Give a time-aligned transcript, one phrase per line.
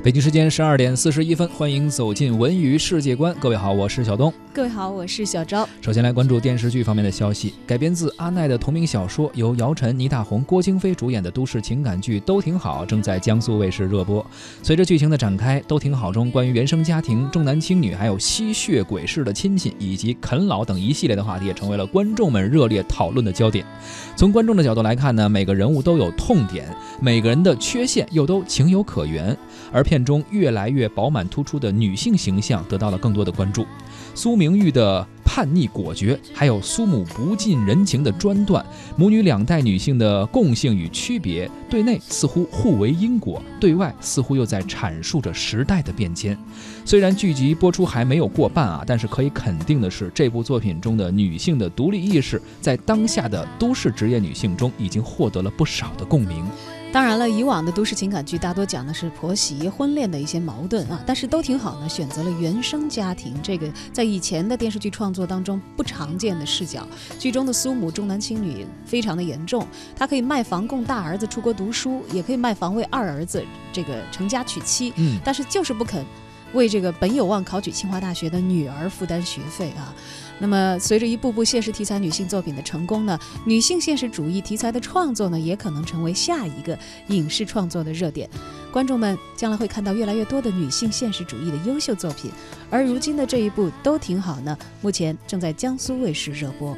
[0.00, 3.34] 北京时间十二点四十一分，欢迎走进文娱世界观。
[3.40, 4.32] 各位好，我是小东。
[4.54, 5.68] 各位好，我是小昭。
[5.80, 14.24] 首先来关注电视剧方面的消息，改编自阿奈的同名小说，由姚晨、倪大红、郭京飞主演的都市情感剧《都挺好》正在江苏卫视热播。
[14.62, 23.66] 随着剧情的展开，《都挺好》中关于原生家庭、重男轻女，还有吸血鬼式的亲戚以及啃老等一系列的话题，也成为了观众们热烈讨论的焦点。
[24.14, 26.68] 从观众的角度来看呢，每个人物都有痛点，
[27.00, 29.36] 每个人的缺陷又都情有可原，
[29.72, 33.64] 而片中越来越饱满突出的女性形象得到了更多的关注。
[34.14, 38.64] 苏明玉的叛逆果决，还有苏母不近人情的专断，
[38.96, 46.36] 母女两代女性的共性与区别，对内似乎互为因果，对外似乎又在阐述着时代的变迁。
[46.84, 56.44] 虽然剧集播出还没有过半啊，但是可以肯定的是，这部作品中的女性的独立意识，在当下的都市职业女性中已经获得了不少的共鸣。
[56.90, 66.88] 当然了，以往的都市情感剧大多讲的是婆媳婚恋的一些矛盾啊，但是都挺好呢，选择了原生家庭这个在以前的电视剧创作当中不常见的视角。
[67.18, 76.02] 剧中的苏母重男轻女非常的严重，她可以卖房供大儿子出国读书，也可以卖房为二儿子这个成家娶妻，嗯，但是就是不肯
[76.52, 79.94] 为这个本有望考取清华大学的女儿负担学费啊。
[80.40, 88.28] 那么，随着一部部现实题材女性作品的成功呢，女性现实主义题材的创作呢，也可能成为下一个影视创作的热点。
[88.70, 92.30] 观众们将来会看到越来越多的女性现实主义的优秀作品。
[92.70, 96.76] 而如今的这一部都挺好呢，目前正在江苏卫视热播。